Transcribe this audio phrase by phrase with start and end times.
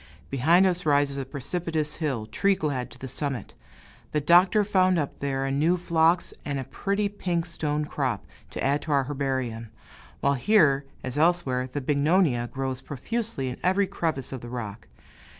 [0.31, 3.53] Behind us rises a precipitous hill, tree clad to the summit.
[4.13, 8.63] The Doctor found up there a new phlox and a pretty pink stone crop, to
[8.63, 9.69] add to our herbarium,
[10.19, 14.87] while here as elsewhere the bignonia grows profusely in every crevice of the rock.